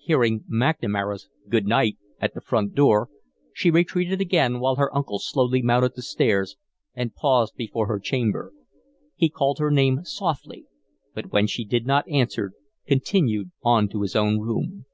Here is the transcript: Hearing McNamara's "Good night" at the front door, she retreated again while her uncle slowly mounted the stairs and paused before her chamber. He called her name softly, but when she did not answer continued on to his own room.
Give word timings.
Hearing 0.00 0.40
McNamara's 0.52 1.28
"Good 1.48 1.66
night" 1.68 1.96
at 2.20 2.34
the 2.34 2.40
front 2.40 2.74
door, 2.74 3.08
she 3.52 3.70
retreated 3.70 4.20
again 4.20 4.58
while 4.58 4.74
her 4.74 4.92
uncle 4.92 5.20
slowly 5.20 5.62
mounted 5.62 5.94
the 5.94 6.02
stairs 6.02 6.56
and 6.96 7.14
paused 7.14 7.54
before 7.54 7.86
her 7.86 8.00
chamber. 8.00 8.52
He 9.14 9.28
called 9.30 9.60
her 9.60 9.70
name 9.70 10.00
softly, 10.04 10.66
but 11.14 11.30
when 11.30 11.46
she 11.46 11.64
did 11.64 11.86
not 11.86 12.08
answer 12.10 12.54
continued 12.88 13.52
on 13.62 13.88
to 13.90 14.02
his 14.02 14.16
own 14.16 14.40
room. 14.40 14.86